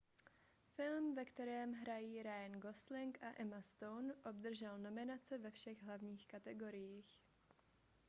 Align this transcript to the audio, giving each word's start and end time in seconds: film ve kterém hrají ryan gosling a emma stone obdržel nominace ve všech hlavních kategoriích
film 0.75 1.15
ve 1.17 1.25
kterém 1.25 1.73
hrají 1.73 2.23
ryan 2.23 2.51
gosling 2.59 3.23
a 3.23 3.41
emma 3.41 3.61
stone 3.61 4.13
obdržel 4.29 4.77
nominace 4.79 5.37
ve 5.37 5.51
všech 5.51 5.83
hlavních 5.83 6.27
kategoriích 6.27 7.19